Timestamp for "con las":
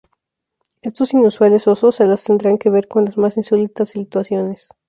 2.87-3.17